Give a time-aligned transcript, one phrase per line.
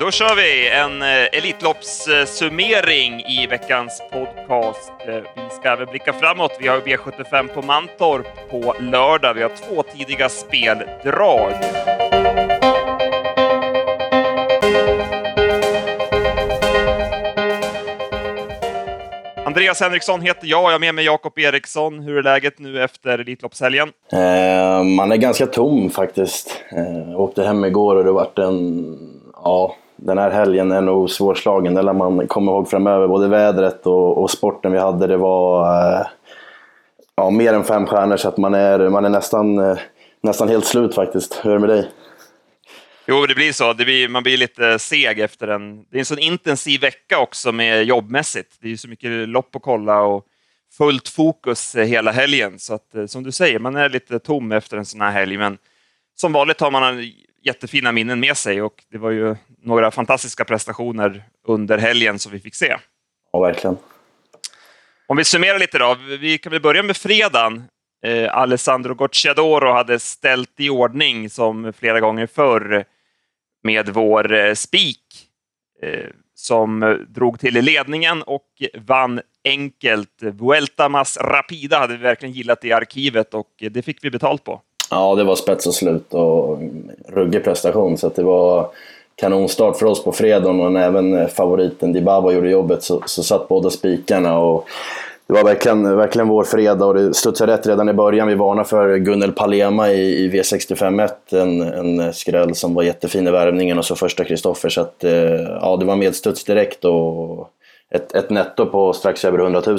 [0.00, 4.92] Då kör vi en eh, Elitloppssummering i veckans podcast.
[5.08, 6.56] Eh, vi ska även blicka framåt.
[6.60, 9.34] Vi har V75 på Mantorp på lördag.
[9.34, 11.52] Vi har två tidiga speldrag.
[19.50, 20.62] Andreas Henriksson heter jag.
[20.62, 22.00] Jag har med mig Jakob Eriksson.
[22.00, 23.88] Hur är läget nu efter Elitloppshelgen?
[24.12, 26.62] Eh, man är ganska tom faktiskt.
[26.72, 28.84] Eh, åkte hem igår och det vart en...
[29.44, 31.74] Ja, den här helgen är nog svårslagen.
[31.74, 33.08] Det lär man komma ihåg framöver.
[33.08, 35.06] Både vädret och, och sporten vi hade.
[35.06, 36.06] Det var eh,
[37.16, 39.78] ja, mer än fem stjärnor så att man är, man är nästan, eh,
[40.22, 41.40] nästan helt slut faktiskt.
[41.44, 41.88] Hur är det med dig?
[43.10, 43.72] Jo, det blir så.
[43.72, 45.84] Det blir, man blir lite seg efter en...
[45.90, 48.56] Det är en sån intensiv vecka också med jobbmässigt.
[48.60, 50.26] Det är så mycket lopp att kolla och
[50.78, 52.58] fullt fokus hela helgen.
[52.58, 55.36] Så att, eh, som du säger, man är lite tom efter en sån här helg.
[55.36, 55.58] Men
[56.14, 57.10] som vanligt har man
[57.42, 62.40] jättefina minnen med sig och det var ju några fantastiska prestationer under helgen som vi
[62.40, 62.76] fick se.
[63.32, 63.76] Ja, verkligen.
[65.06, 65.96] Om vi summerar lite då.
[66.20, 67.64] Vi kan väl börja med fredagen.
[68.04, 72.86] Eh, Alessandro Gocciadoro hade ställt i ordning som flera gånger förr
[73.62, 75.04] med vår eh, spik
[75.82, 78.46] eh, som eh, drog till i ledningen och
[78.86, 80.22] vann enkelt.
[80.22, 84.60] Vuelta Mas Rapida hade vi verkligen gillat i arkivet och det fick vi betalt på.
[84.90, 86.58] Ja, det var spets och slut och
[87.08, 87.98] ruggig prestation.
[87.98, 88.70] Så att det var
[89.14, 93.48] kanonstart för oss på fredagen och när även favoriten Dibaba gjorde jobbet så, så satt
[93.48, 94.38] båda spikarna.
[94.38, 94.68] Och
[95.30, 98.28] det var verkligen, verkligen vår fredag och det studsade rätt redan i början.
[98.28, 103.30] Vi varnade för Gunnel Palema i, i V65.1, en, en skräll som var jättefin i
[103.30, 104.68] värmningen och så första Kristoffer.
[104.68, 107.50] Så att, eh, ja, det var medstuds direkt och
[107.90, 109.78] ett, ett netto på strax över 100 000.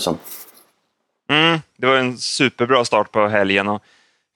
[1.30, 3.84] Mm, det var en superbra start på helgen och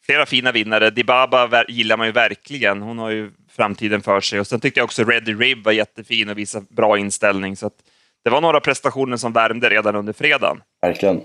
[0.06, 0.90] flera fina vinnare.
[0.90, 2.82] Dibaba gillar man ju verkligen.
[2.82, 4.40] Hon har ju framtiden för sig.
[4.40, 7.56] Och sen tyckte jag också Ready Rib var jättefin och visade bra inställning.
[7.56, 7.76] Så att
[8.26, 10.62] det var några prestationer som värmde redan under fredagen.
[10.82, 11.22] Verkligen.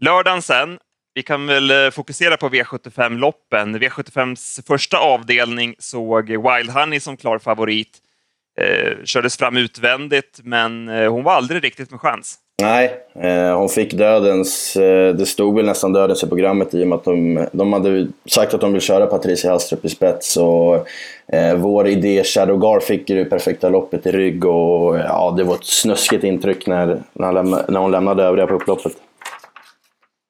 [0.00, 0.78] Lördagen sen,
[1.14, 3.78] vi kan väl eh, fokusera på V75-loppen.
[3.78, 7.98] V75s första avdelning såg Wild Honey som klar favorit.
[8.60, 12.38] Eh, kördes fram utvändigt, men eh, hon var aldrig riktigt med chans.
[12.62, 14.76] Nej, eh, hon fick dödens...
[14.76, 18.08] Eh, det stod väl nästan dödens i programmet i och med att de, de hade
[18.26, 20.36] sagt att de vill köra Patricia Hallstrup i spets.
[20.36, 20.88] Och,
[21.32, 25.34] eh, vår idé Shadow Gar fick ju det perfekta loppet i rygg och eh, ja,
[25.36, 28.92] det var ett snuskigt intryck när, när, hon, lämna, när hon lämnade övriga på upploppet.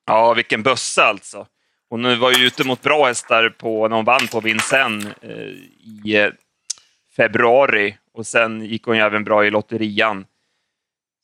[0.07, 1.47] Ja, vilken bössa alltså.
[1.91, 5.31] Hon var ju ute mot bra hästar på, när hon vann på Vincennes eh,
[6.05, 6.29] i eh,
[7.17, 10.25] februari och sen gick hon ju även bra i lotterian.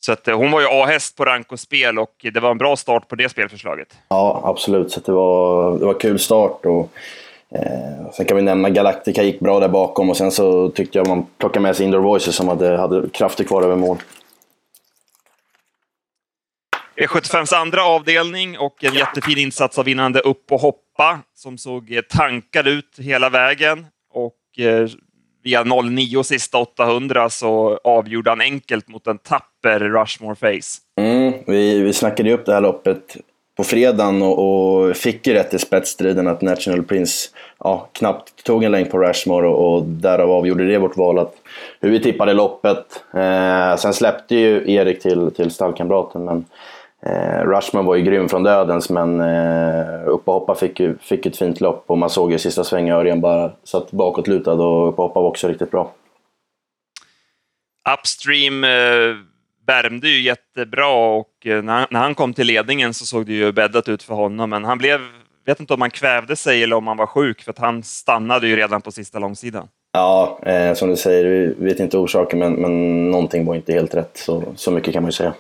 [0.05, 2.59] Så att, eh, hon var ju A-häst på rank och spel och det var en
[2.59, 3.89] bra start på det spelförslaget.
[4.09, 4.91] Ja, absolut.
[4.93, 6.67] Så det var, det var kul start.
[6.67, 6.91] Och,
[7.51, 11.09] eh, sen kan vi nämna Galactica gick bra där bakom och sen så tyckte jag
[11.09, 13.97] man plockade med sig Indoor Voices som hade, hade krafter kvar över mål.
[16.97, 22.01] E75s andra avdelning och en jättefin insats av vinnande Upp och hoppa som såg eh,
[22.01, 23.87] tankad ut hela vägen.
[24.13, 24.89] Och eh,
[25.45, 30.81] via 09 sista 800 så avgjorde han enkelt mot en tapper Rushmore Face.
[31.01, 33.17] Mm, vi, vi snackade ju upp det här loppet
[33.57, 37.29] på fredagen och, och fick ju rätt i spetsstriden att National Prince
[37.59, 41.35] ja, knappt tog en längd på Rushmore och, och därav avgjorde det vårt val att
[41.81, 43.05] hur vi tippade loppet.
[43.15, 46.45] Eh, sen släppte ju Erik till, till stallkamraten men
[47.07, 51.27] eh, Rushmore var ju grym från dödens men eh, upp och hoppa fick ju fick
[51.27, 54.99] ett fint lopp och man såg ju sista svängen Örjan bara satt bakåtlutad och upp
[54.99, 55.93] och hoppa var också riktigt bra.
[57.99, 59.17] Upstream eh,
[59.67, 63.53] värmde ju jättebra och eh, när, när han kom till ledningen så såg det ju
[63.53, 64.51] bäddat ut för honom.
[64.51, 65.01] Men han blev,
[65.47, 68.49] vet inte om han kvävde sig eller om han var sjuk för att han stannade
[68.49, 69.69] ju redan på sista långsidan.
[69.93, 71.25] Ja, eh, som du säger,
[71.59, 74.17] vi vet inte orsaken men, men någonting var inte helt rätt.
[74.17, 75.35] Så, så mycket kan man ju säga.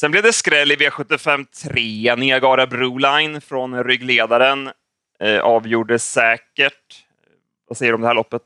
[0.00, 2.16] Sen blev det skräll i V75 3.
[2.16, 4.70] Niagara Broline från ryggledaren
[5.20, 7.04] eh, avgjorde säkert.
[7.68, 8.42] Vad säger du om det här loppet?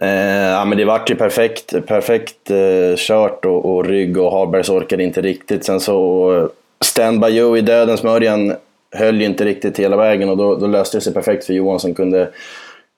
[0.00, 0.08] Eh,
[0.50, 5.02] ja, men det vart ju perfekt, perfekt eh, kört och, och rygg och Harbergs orkade
[5.02, 5.64] inte riktigt.
[5.64, 6.46] Sen så eh,
[6.84, 8.54] Stand By You i dödens mörjan
[8.96, 11.80] höll ju inte riktigt hela vägen och då, då löste det sig perfekt för Johan
[11.80, 12.30] som kunde,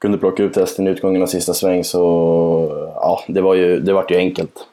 [0.00, 1.84] kunde plocka ut hästen i utgången av sista sväng.
[1.84, 2.00] Så
[2.94, 4.66] ja, det var ju, det vart ju enkelt.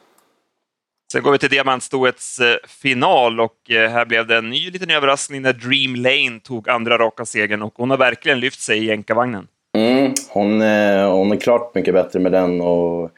[1.14, 4.90] Sen går vi till diamantstoets eh, final och eh, här blev det en ny liten
[4.90, 8.86] överraskning när Dream Lane tog andra raka segern och hon har verkligen lyft sig i
[8.86, 9.46] jänkarvagnen.
[9.76, 13.10] Mm, hon, eh, hon är klart mycket bättre med den och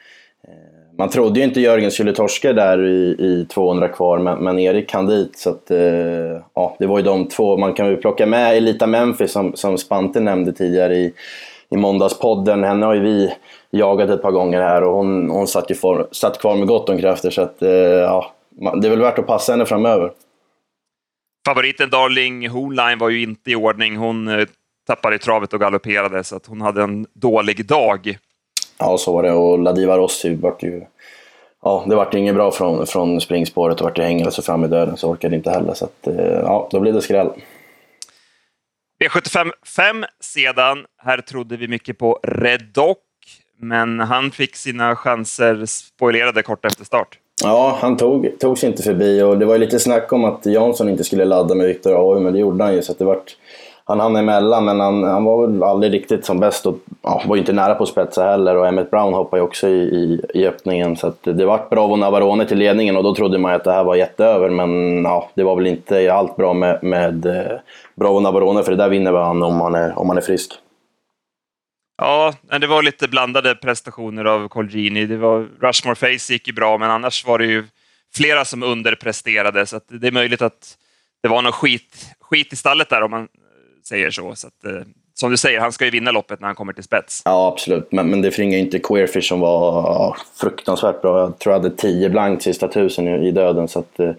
[0.97, 4.89] man trodde ju inte Jörgen skulle torska där i, i 200 kvar, men, men Erik
[4.89, 5.37] kan dit.
[5.37, 7.57] Så att, eh, ja, det var ju de två.
[7.57, 11.13] Man kan ju plocka med Elita Memphis som, som Spante nämnde tidigare i,
[11.69, 12.63] i måndagspodden.
[12.63, 13.33] Henne har ju vi
[13.71, 16.89] jagat ett par gånger här och hon, hon satt, ju for, satt kvar med gott
[16.89, 17.29] om krafter.
[17.29, 18.33] Så att, eh, ja,
[18.81, 20.11] det är väl värt att passa henne framöver.
[21.47, 23.97] Favoriten Darling Hoonline var ju inte i ordning.
[23.97, 24.47] Hon eh,
[24.87, 28.17] tappade i travet och galopperade, så att hon hade en dålig dag.
[28.79, 29.31] Ja, så var det.
[29.31, 30.83] Och Ladiva Rossi vart ju...
[31.63, 34.97] Ja, det vart inget bra från, från springspåret och vart ju hängande fram i döden,
[34.97, 35.73] så orkade inte heller.
[35.73, 37.29] Så att, eh, ja, då blev det skräll.
[39.07, 40.85] V75 5 sedan.
[40.97, 42.97] Här trodde vi mycket på Redock,
[43.59, 47.19] men han fick sina chanser spoilerade kort efter start.
[47.43, 50.45] Ja, han tog, tog sig inte förbi och det var ju lite snack om att
[50.45, 52.81] Jansson inte skulle ladda med Viktor Aoui, men det gjorde han ju.
[52.81, 53.37] Så det vart,
[53.87, 57.35] han hann emellan, men han, han var väl aldrig riktigt som bäst och ja, var
[57.35, 58.55] ju inte nära på att spetsa heller.
[58.55, 60.95] Och Emmett Brown hoppade ju också i, i, i öppningen.
[60.95, 63.95] Så det vart Bravo Navarone till ledningen och då trodde man att det här var
[63.95, 64.49] jätteöver.
[64.49, 67.59] Men ja, det var väl inte allt bra med, med eh,
[67.95, 70.51] Bravo Navarone, för det där vinner han om han är, om han är frisk.
[71.97, 75.05] Ja, det var lite blandade prestationer av Colgini.
[75.05, 77.63] Det var Rushmore Face gick ju bra, men annars var det ju
[78.15, 80.77] flera som underpresterade, så det är möjligt att
[81.23, 83.27] det var någon skit, skit i stallet där om man
[83.87, 84.35] säger så.
[84.35, 84.81] så att, eh,
[85.13, 87.21] som du säger, han ska ju vinna loppet när han kommer till spets.
[87.25, 87.91] Ja, absolut.
[87.91, 91.19] Men, men det förringar inte Queerfish som var fruktansvärt bra.
[91.19, 94.11] Jag tror jag hade 10 blankt sista tusen i, i döden, så att eh,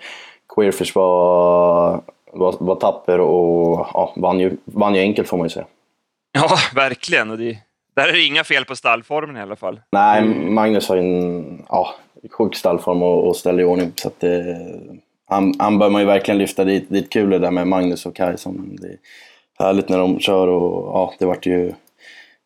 [0.55, 2.01] Queerfish var,
[2.33, 5.67] var, var tapper och ja, vann, ju, vann ju enkelt får man ju säga.
[6.33, 7.31] Ja, verkligen.
[7.31, 7.59] Och det,
[7.97, 9.81] där är det inga fel på stallformen i alla fall.
[9.91, 11.95] Nej, Magnus har ju en ja,
[12.31, 13.93] sjuk stallform och, och ställer i ordning.
[13.95, 14.57] Så att det,
[15.29, 17.11] han, han bör man ju verkligen lyfta dit.
[17.11, 18.39] Kul det där med Magnus och Kaj.
[18.39, 18.97] Som det
[19.59, 21.73] härligt när de kör och ja, det vart ju,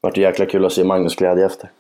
[0.01, 1.71] vart ju jäkla kul att se Magnus glädje efter.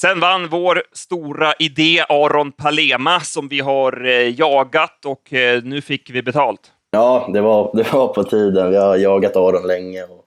[0.00, 5.80] Sen vann vår stora idé Aron Palema som vi har eh, jagat och eh, nu
[5.80, 6.72] fick vi betalt.
[6.90, 8.70] Ja, det var, det var på tiden.
[8.70, 10.02] Vi har jagat Aron länge.
[10.02, 10.24] Och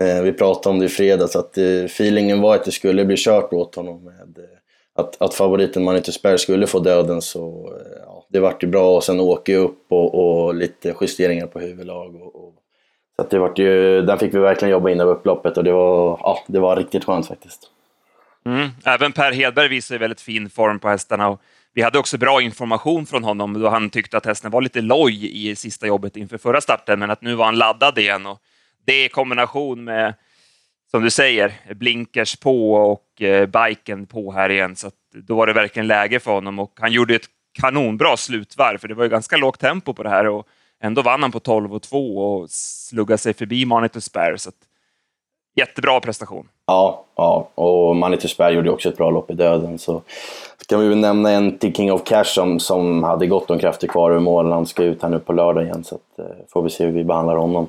[0.00, 3.16] Eh, vi pratade om det i fredags, att eh, feelingen var att det skulle bli
[3.18, 4.04] kört åt honom.
[4.04, 4.58] Med, eh,
[4.94, 7.72] att, att favoriten Manity Spär skulle få döden, så
[8.06, 8.96] ja, det vart ju bra.
[8.96, 12.14] Och sen åka upp och, och lite justeringar på huvudlag.
[12.14, 12.54] Och, och,
[13.22, 16.18] så det vart ju, den fick vi verkligen jobba in över upploppet och det var,
[16.22, 17.70] ja, det var riktigt skönt faktiskt.
[18.46, 18.68] Mm.
[18.84, 21.28] Även Per Hedberg visade väldigt fin form på hästarna.
[21.28, 21.40] Och
[21.74, 25.48] vi hade också bra information från honom då han tyckte att hästen var lite loj
[25.48, 28.26] i sista jobbet inför förra starten, men att nu var han laddad igen.
[28.26, 28.38] Och
[28.86, 30.14] det i kombination med,
[30.90, 34.76] som du säger, blinkers på och eh, biken på här igen.
[34.76, 37.26] Så då var det verkligen läge för honom och han gjorde ett
[37.60, 40.48] kanonbra slutvarv, för det var ju ganska lågt tempo på det här och
[40.82, 44.38] ändå vann han på 12 och 2 och sluggade sig förbi Monitor Spare.
[44.38, 44.54] Så att,
[45.56, 46.48] jättebra prestation.
[46.66, 49.78] Ja, ja, och Monitor Spare gjorde också ett bra lopp i döden.
[49.78, 50.02] Så
[50.68, 53.86] kan vi väl nämna en till King of Cash som, som hade gott om krafter
[53.86, 54.52] kvar ur mål.
[54.52, 56.92] Han ska ut här nu på lördag igen, så att, eh, får vi se hur
[56.92, 57.68] vi behandlar honom.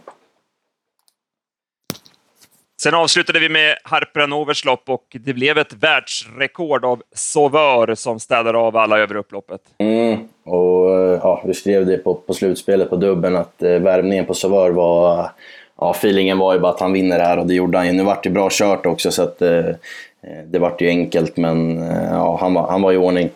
[2.83, 8.57] Sen avslutade vi med Harpranovers lopp och det blev ett världsrekord av Sauveur som städade
[8.57, 9.61] av alla över upploppet.
[9.77, 10.89] Mm, och
[11.21, 15.29] ja, vi skrev det på, på slutspelet på dubben att eh, värvningen på Sauveur var...
[15.77, 17.93] Ja, feelingen var ju bara att han vinner det här och det gjorde han ju.
[17.93, 21.83] Nu vart det bra kört också så att eh, eh det vart ju enkelt men
[21.83, 23.29] eh, ja, han, var, han var i ordning.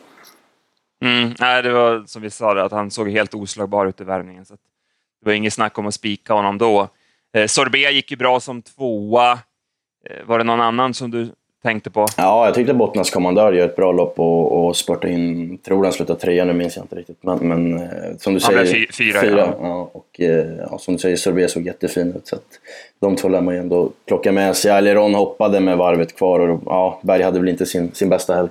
[1.02, 4.46] Mm, nej, det var som vi sa, att han såg helt oslagbar ut i värvningen.
[4.46, 6.88] Så det var inget snack om att spika honom då.
[7.34, 9.32] Eh, Sorbet gick ju bra som tvåa.
[10.10, 11.30] Eh, var det någon annan som du
[11.64, 12.06] tänkte på?
[12.18, 15.94] Ja, jag tyckte Bottnas kommandör gör ett bra lopp och, och spurtade in, tror han
[15.94, 17.24] slutade trea, nu minns jag inte riktigt.
[17.24, 18.66] Men, men eh, som du säger...
[18.66, 19.58] Fy, fyra, fyra ja.
[19.62, 19.90] ja.
[19.94, 20.20] och
[20.70, 22.28] ja, som du säger, Sorbet såg jättefin ut.
[22.28, 22.60] Så att
[23.00, 24.72] de två lär man ju ändå plocka med sig.
[24.72, 28.50] Aliron hoppade med varvet kvar och ja, Berg hade väl inte sin, sin bästa helg.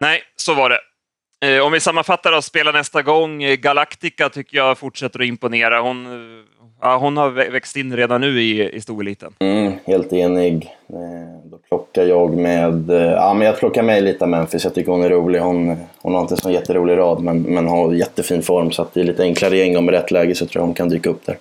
[0.00, 0.80] Nej, så var det.
[1.60, 3.38] Om vi sammanfattar och spelar nästa gång.
[3.58, 5.80] Galactica tycker jag fortsätter att imponera.
[5.80, 6.06] Hon
[6.80, 9.34] ja, hon har växt in redan nu i, i storeliten.
[9.38, 10.76] Mm, helt enig.
[10.88, 12.90] Eh, då plockar jag med...
[12.90, 14.64] Eh, ja, men jag plockar med lite Memphis.
[14.64, 15.40] Jag tycker hon är rolig.
[15.40, 18.72] Hon, hon har inte en sån jätterolig rad, men, men har jättefin form.
[18.72, 20.74] Så att det är lite enklare gäng och med rätt läge så tror jag hon
[20.74, 21.36] kan dyka upp där.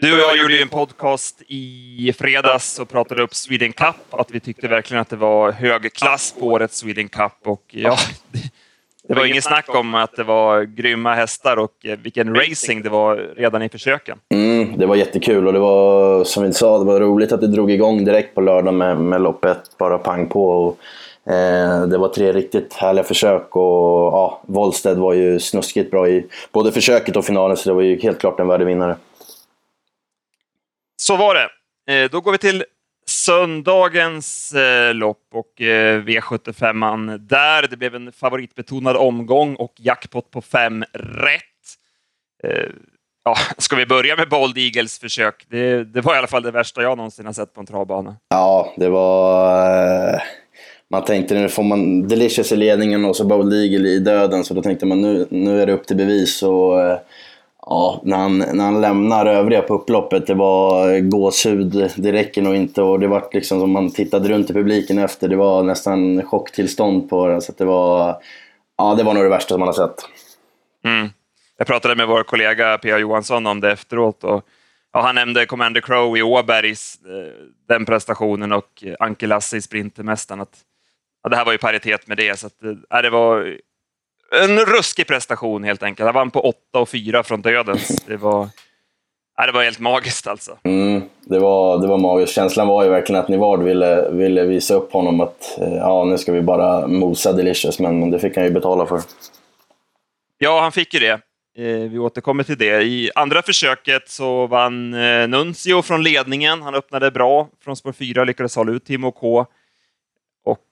[0.00, 3.96] Du och jag gjorde ju en podcast i fredags och pratade upp Sweden Cup.
[4.10, 7.32] Att vi tyckte verkligen att det var hög klass på årets Sweden Cup.
[7.44, 7.96] Och ja,
[9.10, 12.88] Det var ingen snack om att det var grymma hästar och eh, vilken racing det
[12.88, 14.18] var redan i försöken.
[14.34, 17.46] Mm, det var jättekul och det var som vi sa, det var roligt att det
[17.46, 20.48] drog igång direkt på lördag med, med loppet, bara pang på.
[20.48, 20.78] Och,
[21.32, 26.26] eh, det var tre riktigt härliga försök och ja, Wollsted var ju snuskigt bra i
[26.52, 28.96] både försöket och finalen så det var ju helt klart en värdig vinnare.
[30.96, 31.48] Så var det.
[31.94, 32.64] Eh, då går vi till
[33.26, 37.66] söndagens eh, lopp och eh, V75 där.
[37.70, 41.42] Det blev en favoritbetonad omgång och jackpot på fem rätt.
[42.44, 42.68] Eh,
[43.24, 45.46] ja, ska vi börja med Bold Eagles försök?
[45.48, 48.16] Det, det, var i alla fall det värsta jag någonsin har sett på en travbana.
[48.28, 50.14] Ja, det var...
[50.14, 50.20] Eh,
[50.90, 54.54] man tänkte nu får man Delicious i ledningen och så Bold Eagle i döden, så
[54.54, 56.42] då tänkte man nu, nu är det upp till bevis.
[56.42, 56.98] Och, eh,
[57.62, 61.92] ja, när, han, när han lämnar övriga på upploppet, det var gåshud.
[61.96, 62.82] Det räcker nog inte.
[62.82, 67.10] Och det var liksom som man tittade runt i publiken efter, det var nästan chocktillstånd
[67.10, 67.42] på den.
[67.42, 68.16] Så det var,
[68.78, 70.08] ja, det var nog det värsta man har sett.
[70.84, 71.08] Mm.
[71.56, 72.98] Jag pratade med vår kollega P.A.
[72.98, 74.24] Johansson om det efteråt.
[74.24, 74.44] Och,
[74.92, 77.32] ja, han nämnde Commander Crow i Åbergs, eh,
[77.68, 80.40] den prestationen, och Anke Lasse i Sprintermästaren.
[80.40, 80.58] Att,
[81.22, 82.38] ja, det här var ju paritet med det.
[82.38, 82.56] Så att,
[82.90, 83.56] ja, det var
[84.30, 86.04] en ruskig prestation helt enkelt.
[86.04, 88.04] Han vann på 8 och 4 från dödens.
[88.06, 88.48] Det var,
[89.36, 90.56] ja, det var helt magiskt alltså.
[90.62, 92.34] Mm, det, var, det var magiskt.
[92.34, 96.18] Känslan var ju verkligen att Nivard ville, ville visa upp honom att eh, ja, nu
[96.18, 99.00] ska vi bara mosa Delicious, men det fick han ju betala för.
[100.38, 101.20] Ja, han fick ju det.
[101.56, 102.82] Eh, vi återkommer till det.
[102.82, 106.62] I andra försöket så vann eh, Nuncio från ledningen.
[106.62, 109.46] Han öppnade bra från spår 4 lyckades hålla ut Timo K.
[110.44, 110.66] Och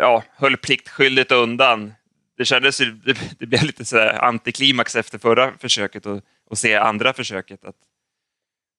[0.00, 1.92] ja, höll pliktskyldigt undan
[2.38, 6.20] det kändes ju, det, det blev lite så antiklimax efter förra försöket och,
[6.50, 7.64] och se andra försöket.
[7.64, 7.74] Att,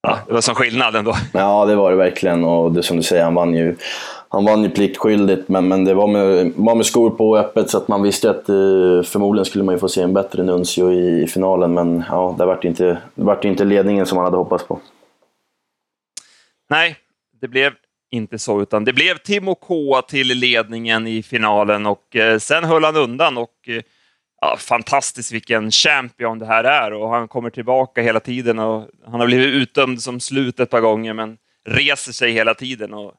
[0.01, 1.15] ja, det var som skillnad ändå.
[1.33, 2.43] Ja, det var det verkligen.
[2.43, 3.75] Och det som du säger, han vann ju,
[4.29, 7.77] han vann ju pliktskyldigt, men, men det var med, var med skor på öppet så
[7.77, 11.24] att man visste att eh, förmodligen skulle man ju få se en bättre Nuncio i,
[11.24, 11.74] i finalen.
[11.74, 14.79] Men ja, det vart inte, det vart inte ledningen som man hade hoppats på.
[16.69, 16.98] Nej,
[17.41, 17.74] det blev
[18.13, 22.84] inte så, utan det blev Timo K till ledningen i finalen och eh, sen höll
[22.84, 23.82] han undan och eh,
[24.41, 29.20] ja, fantastiskt vilken champion det här är och han kommer tillbaka hela tiden och han
[29.20, 31.38] har blivit utdömd som slut ett par gånger men
[31.70, 33.13] reser sig hela tiden och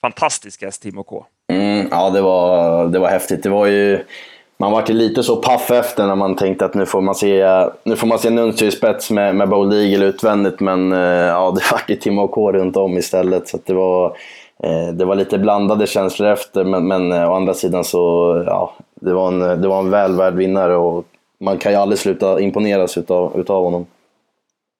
[0.00, 1.26] fantastisk häst Timo K.
[1.52, 3.42] Mm, ja, det var, det var häftigt.
[3.42, 4.04] Det var ju
[4.60, 7.44] man var lite så paff efter när man tänkte att nu får man se,
[7.84, 11.50] nu får man se Nuncio i spets med, med Bold Eagle utvändigt, men eh, ja,
[11.56, 13.48] det var ju Timo K runt om istället.
[13.48, 14.16] Så det, var,
[14.92, 17.98] det var lite blandade känslor efter, men, men eh, å andra sidan så
[18.46, 21.06] ja, det var en, det var en väl värd vinnare och
[21.40, 23.86] man kan ju aldrig sluta imponeras utav, utav honom.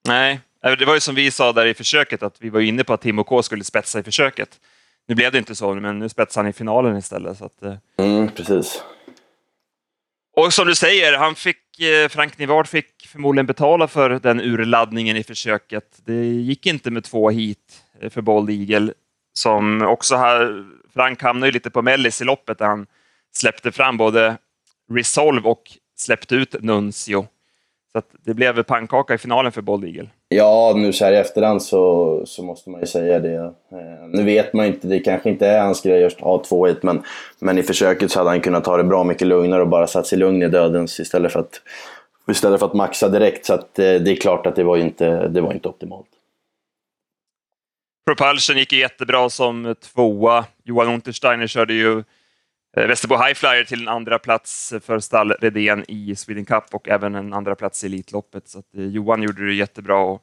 [0.09, 2.93] Nej, det var ju som vi sa där i försöket, att vi var inne på
[2.93, 4.61] att Timo K skulle spetsa i försöket.
[5.09, 7.39] Nu blev det inte så, men nu spetsar han i finalen istället.
[7.39, 7.63] Så att,
[7.99, 8.83] mm, precis.
[10.37, 15.17] Och som du säger, han fick, eh, Frank Nivard fick förmodligen betala för den urladdningen
[15.17, 15.85] i försöket.
[16.05, 18.93] Det gick inte med två hit eh, för Bold Eagle,
[19.39, 20.65] som också har,
[20.95, 22.87] Frank hamnade ju lite på mellis i loppet där han
[23.37, 24.37] släppte fram både
[24.93, 25.63] Resolve och
[25.97, 27.27] släppte ut Nuncio.
[27.93, 30.09] Så det blev pannkaka i finalen för Bold Eagle.
[30.29, 33.35] Ja, nu så här i efterhand så, så måste man ju säga det.
[33.35, 36.83] Eh, nu vet man inte, det kanske inte är hans grej att ha två hit,
[36.83, 37.03] men,
[37.39, 40.07] men i försöket så hade han kunnat ta det bra mycket lugnare och bara satt
[40.07, 41.61] sig lugn i dödens istället för att,
[42.31, 43.47] istället för att maxa direkt.
[43.47, 46.09] Så att, eh, det är klart att det var inte, det var inte optimalt.
[48.09, 50.45] Propulsion gick ju jättebra som tvåa.
[50.65, 52.05] Johan Untersteiner körde ju
[52.77, 57.15] Eh, Västerbo Highflyer till en andra plats för stall Redén i Sweden Cup och även
[57.15, 58.49] en andra plats i Elitloppet.
[58.49, 60.23] Så eh, Johan gjorde det jättebra och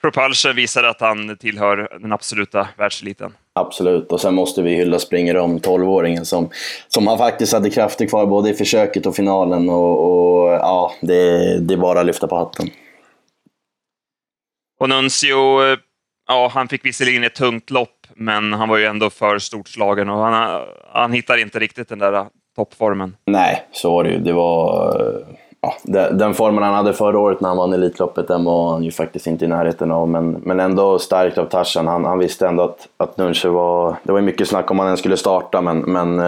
[0.00, 3.32] Propulsion visade att han tillhör den absoluta världseliten.
[3.52, 6.50] Absolut, och sen måste vi hylla springer om 12-åringen som,
[6.88, 9.68] som han faktiskt hade krafter kvar både i försöket och finalen.
[9.68, 12.70] Och, och ja, det, det är bara att lyfta på hatten.
[14.80, 15.78] Och Nuncio, eh,
[16.28, 20.08] ja, han fick visserligen ett tungt lopp men han var ju ändå för stort slagen
[20.08, 20.62] och han,
[20.92, 22.26] han hittar inte riktigt den där äh,
[22.56, 23.16] toppformen.
[23.24, 24.18] Nej, så var det ju.
[24.18, 24.88] Det var...
[25.00, 25.74] Äh, ja,
[26.10, 29.26] den formen han hade förra året när han vann Elitloppet, den var han ju faktiskt
[29.26, 30.08] inte i närheten av.
[30.08, 31.86] Men, men ändå starkt av Tarzan.
[31.86, 33.96] Han, han visste ändå att, att Nunche var...
[34.02, 36.18] Det var mycket snack om han ens skulle starta, men, men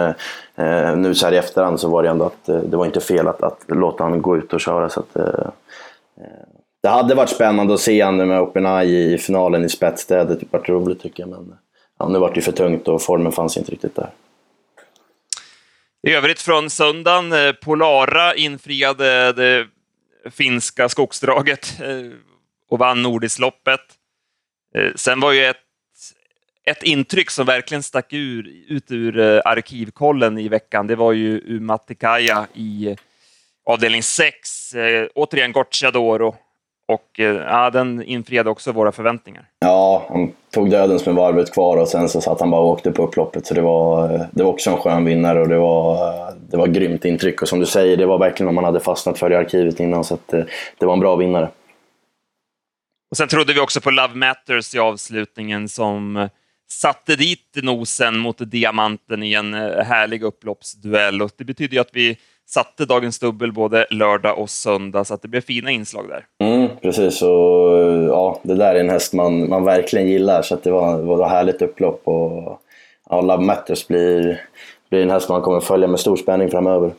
[0.56, 3.28] eh, nu så här i efterhand så var det ändå att det var inte fel
[3.28, 4.88] att, att låta honom gå ut och köra.
[4.88, 5.48] Så att, eh,
[6.86, 10.06] det hade varit spännande att se honom med Open Eye i finalen i spets.
[10.06, 11.30] Det hade varit roligt tycker jag.
[11.30, 11.54] Men,
[11.98, 14.10] ja, nu var det för tungt och formen fanns inte riktigt där.
[16.02, 19.66] I övrigt från söndagen, eh, Polara infriade det
[20.30, 22.18] finska skogsdraget eh,
[22.68, 23.80] och vann Nordisloppet.
[24.74, 25.56] Eh, sen var ju ett,
[26.66, 32.46] ett intryck som verkligen stack ur, ut ur arkivkollen i veckan, det var ju Umatikaja
[32.54, 32.96] i
[33.64, 34.74] avdelning 6.
[35.14, 36.36] Återigen Gocciadoro
[36.88, 39.48] och eh, ja, den infriade också våra förväntningar.
[39.58, 42.92] Ja, han tog dödens med varvet kvar och sen så satt han bara och åkte
[42.92, 43.46] på upploppet.
[43.46, 46.56] Så det var, eh, det var också en skön vinnare och det var, eh, det
[46.56, 47.42] var grymt intryck.
[47.42, 50.04] Och som du säger, det var verkligen om man hade fastnat för i arkivet innan.
[50.04, 50.28] Så att,
[50.78, 51.48] det var en bra vinnare.
[53.10, 56.28] Och Sen trodde vi också på Love Matters i avslutningen som
[56.70, 61.22] satte dit nosen mot diamanten i en härlig upploppsduell.
[61.22, 65.22] Och det betyder ju att vi satte dagens dubbel både lördag och söndag, så att
[65.22, 66.26] det blev fina inslag där.
[66.38, 67.28] Mm, precis, och
[68.08, 71.24] ja, det där är en häst man, man verkligen gillar, så att det var, var
[71.24, 72.00] ett härligt upplopp.
[72.04, 72.60] Och,
[73.10, 74.40] ja, Love Matters blir,
[74.90, 76.92] blir en häst man kommer följa med stor spänning framöver.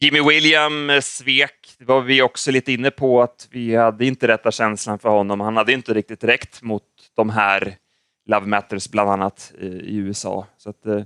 [0.00, 4.50] Jimmy William svek, det var vi också lite inne på, att vi hade inte rätta
[4.50, 5.40] känslan för honom.
[5.40, 6.82] Han hade inte riktigt räckt mot
[7.16, 7.76] de här
[8.26, 10.46] Love Matters, bland annat i USA.
[10.56, 11.00] Så att, eh,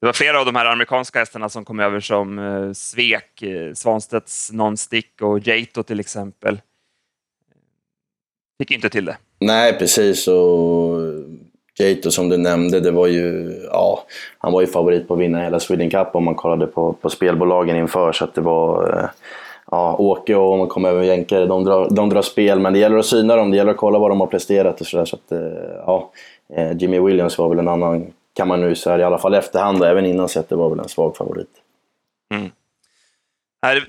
[0.00, 3.42] det var flera av de här amerikanska hästarna som kom över som eh, svek.
[3.42, 6.60] Eh, Svanstedts Non-Stick och Jato till exempel.
[8.58, 9.16] Fick inte till det.
[9.38, 10.28] Nej, precis.
[10.28, 11.00] Och
[11.78, 14.04] Jato som du nämnde, det var ju, ja,
[14.38, 17.10] han var ju favorit på att vinna hela Sweden Cup om man kollade på, på
[17.10, 18.12] spelbolagen inför.
[18.12, 19.08] Så att det var, eh,
[19.70, 22.60] ja, Åke och om man kommer över jänkare, de drar, de drar spel.
[22.60, 24.86] Men det gäller att syna dem, det gäller att kolla vad de har presterat och
[24.86, 25.04] sådär.
[25.04, 25.38] Så att, eh,
[25.86, 26.10] ja,
[26.56, 29.80] eh, Jimmy Williams var väl en annan, kan man nu säga, i alla fall efterhand
[29.80, 31.50] och även innan sett, det var väl en svag favorit.
[32.34, 32.50] Mm.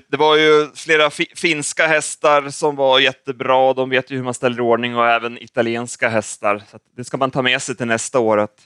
[0.08, 3.72] Det var ju flera finska hästar som var jättebra.
[3.72, 6.62] De vet ju hur man ställer i ordning och även italienska hästar.
[6.70, 8.38] Så det ska man ta med sig till nästa år.
[8.38, 8.60] Att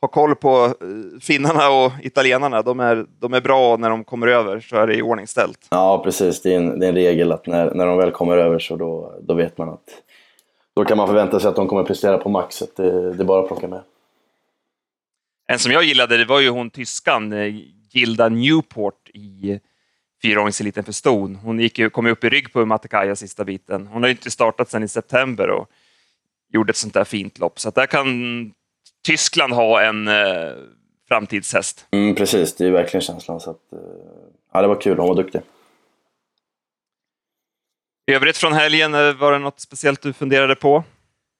[0.00, 2.62] ha koll på eh, finnarna och italienarna.
[2.62, 5.66] De är, de är bra när de kommer över, så är det i ordning ställt.
[5.70, 6.42] Ja, precis.
[6.42, 8.76] Det är en, det är en regel att när, när de väl kommer över så
[8.76, 9.84] då, då vet man att
[10.76, 12.62] då kan man förvänta sig att de kommer prestera på max.
[12.76, 13.80] Det, det är bara att plocka med.
[15.52, 17.54] En som jag gillade det var ju hon tyskan, eh,
[17.90, 19.60] Gilda Newport i
[20.22, 21.34] fyraåringseliten för ston.
[21.34, 23.86] Hon gick ju, kom ju upp i rygg på Matakaya sista biten.
[23.86, 25.70] Hon har ju inte startat sedan i september och
[26.52, 27.60] gjorde ett sånt där fint lopp.
[27.60, 28.06] Så där kan
[29.06, 30.52] Tyskland ha en eh,
[31.08, 31.86] framtidshäst.
[31.90, 33.40] Mm, precis, det är verkligen känslan.
[33.40, 33.78] Så att, eh,
[34.52, 35.40] ja, det var kul, hon var duktig.
[38.06, 40.84] I övrigt från helgen, eh, var det något speciellt du funderade på?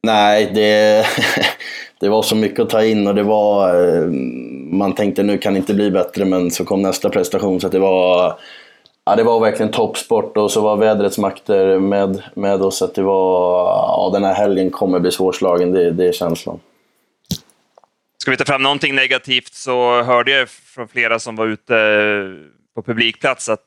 [0.03, 1.07] Nej, det,
[2.01, 3.69] det var så mycket att ta in och det var...
[3.69, 4.07] Eh,
[4.73, 7.61] man tänkte nu kan det inte bli bättre, men så kom nästa prestation.
[7.61, 8.39] Så det var...
[9.05, 12.83] Ja, det var verkligen toppsport och så var vädrets makter med, med oss.
[12.83, 16.61] Att det var, ja, den här helgen kommer bli svårslagen, det, det är känslan.
[18.19, 22.75] Ska vi ta fram någonting negativt så hörde jag från flera som var ute eh,
[22.75, 23.67] på publikplats att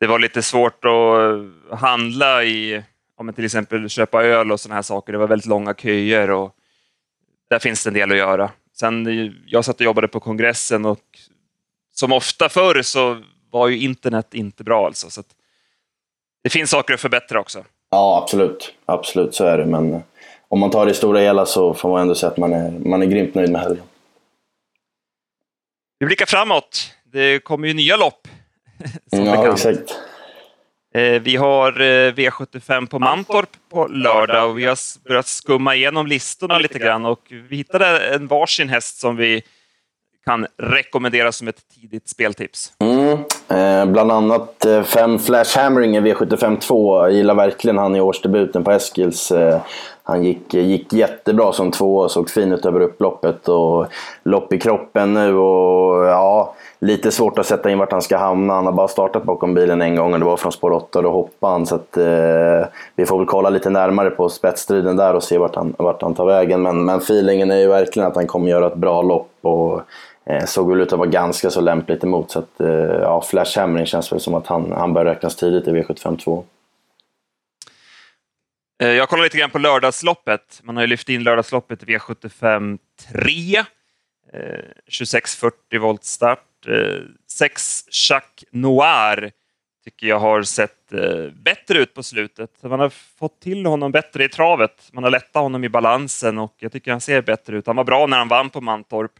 [0.00, 2.82] det var lite svårt att handla i,
[3.18, 5.12] om man till exempel köpa öl och sådana här saker.
[5.12, 6.54] Det var väldigt långa köer och
[7.50, 8.50] där finns det en del att göra.
[8.80, 9.06] Sen,
[9.46, 11.00] jag satt och jobbade på kongressen och
[11.94, 15.10] som ofta förr så var ju internet inte bra alltså.
[15.10, 15.22] Så
[16.42, 17.64] det finns saker att förbättra också.
[17.90, 18.74] Ja, absolut.
[18.86, 19.66] Absolut, så är det.
[19.66, 20.02] Men
[20.48, 23.02] om man tar det stora hela så får man ändå säga att man är, man
[23.02, 23.84] är grymt nöjd med helgen.
[25.98, 26.94] Vi blickar framåt.
[27.04, 28.28] Det kommer ju nya lopp.
[29.10, 29.46] Ja, bekant.
[29.66, 29.98] exakt.
[30.94, 36.06] Eh, vi har eh, V75 på Mantorp på lördag och vi har börjat skumma igenom
[36.06, 39.42] listorna lite grann och vi hittade en varsin häst som vi
[40.24, 42.72] kan rekommendera som ett tidigt speltips.
[42.80, 43.18] Mm.
[43.48, 46.96] Eh, bland annat eh, fem Flash Hammering i V75 2.
[46.96, 49.32] Jag gillar verkligen han i årsdebuten på Eskils.
[49.32, 49.60] Eh,
[50.02, 53.86] han gick, gick jättebra som två och såg fin ut över upploppet och
[54.22, 58.54] lopp i kroppen nu och ja, lite svårt att sätta in vart han ska hamna.
[58.54, 61.02] Han har bara startat bakom bilen en gång och det var från spår 8 och
[61.02, 61.66] då hoppade han.
[61.66, 65.54] Så att, eh, vi får väl kolla lite närmare på spetsstriden där och se vart
[65.54, 66.62] han, vart han tar vägen.
[66.62, 69.80] Men, men feelingen är ju verkligen att han kommer göra ett bra lopp och
[70.28, 72.30] Eh, såg väl ut att vara ganska så lämpligt emot.
[72.30, 72.68] Så att, eh,
[73.02, 76.44] ja, Flash Hammering känns väl som att han, han bör räknas tidigt i V75 2.
[78.82, 80.60] Eh, jag kollar lite grann på lördagsloppet.
[80.62, 82.78] Man har ju lyft in lördagsloppet i V75
[83.12, 83.64] 3.
[84.32, 86.66] 2640 volt start.
[86.66, 89.32] Eh, 6 Jacques Noir
[89.84, 92.50] tycker jag har sett eh, bättre ut på slutet.
[92.62, 92.88] Man har
[93.18, 94.88] fått till honom bättre i travet.
[94.92, 97.66] Man har lättat honom i balansen och jag tycker han ser bättre ut.
[97.66, 99.12] Han var bra när han vann på Mantorp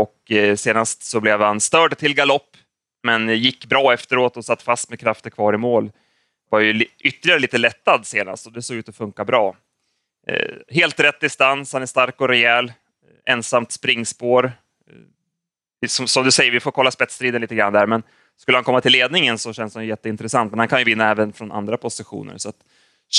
[0.00, 2.56] och eh, senast så blev han störd till galopp
[3.02, 5.90] men gick bra efteråt och satt fast med krafter kvar i mål
[6.50, 9.56] var ju ytterligare lite lättad senast och det såg ut att funka bra.
[10.26, 12.72] Eh, helt rätt distans, han är stark och rejäl.
[13.26, 14.52] Ensamt springspår.
[15.82, 18.02] Eh, som, som, du säger, vi får kolla spetsstriden lite grann där, men
[18.36, 20.52] skulle han komma till ledningen så känns han jätteintressant.
[20.52, 22.38] Men han kan ju vinna även från andra positioner.
[22.38, 22.56] Så att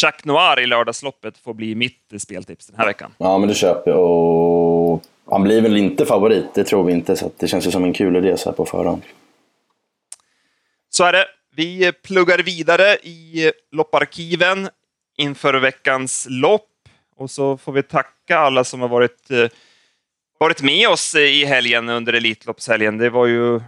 [0.02, 3.13] Jacques Noir i lördagsloppet får bli mitt speltips den här veckan.
[3.18, 4.00] Ja, men det köper jag.
[4.00, 7.16] Och han blir väl inte favorit, det tror vi inte.
[7.16, 9.02] Så det känns ju som en kul idé så här på förhand.
[10.90, 11.26] Så är det.
[11.56, 14.70] Vi pluggar vidare i lopparkiven
[15.18, 16.70] inför veckans lopp
[17.16, 19.48] och så får vi tacka alla som har varit, eh,
[20.40, 22.98] varit med oss i helgen under Elitloppshelgen.
[22.98, 23.62] Det var ju,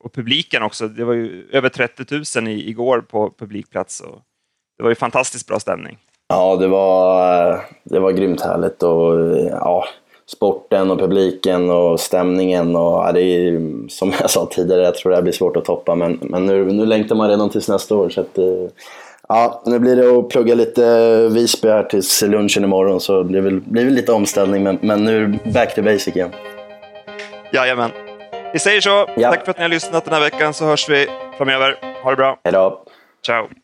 [0.00, 4.00] och publiken också, det var ju över 30 000 igår på publikplats.
[4.00, 4.20] Och
[4.76, 5.98] det var ju fantastiskt bra stämning.
[6.28, 8.82] Ja, det var, det var grymt härligt.
[8.82, 9.84] Och, ja,
[10.26, 12.76] sporten och publiken och stämningen.
[12.76, 15.64] Och, ja, det är, som jag sa tidigare, jag tror det här blir svårt att
[15.64, 15.94] toppa.
[15.94, 18.08] Men, men nu, nu längtar man redan tills nästa år.
[18.08, 18.38] Så att,
[19.28, 23.00] ja, nu blir det att plugga lite Visby här tills lunchen imorgon.
[23.00, 26.30] Så det blir, blir väl lite omställning, men, men nu back to basic igen.
[27.52, 27.90] Jajamän.
[28.52, 29.08] Vi säger så.
[29.16, 29.30] Ja.
[29.30, 31.06] Tack för att ni har lyssnat den här veckan så hörs vi
[31.38, 31.76] framöver.
[32.02, 32.40] Ha det bra.
[32.44, 32.84] Hej då.
[33.26, 33.63] Ciao.